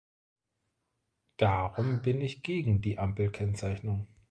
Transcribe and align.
Darum 1.37 2.01
bin 2.01 2.21
ich 2.21 2.41
gegen 2.41 2.81
die 2.81 2.97
Ampel-Kennzeichnung. 2.97 4.07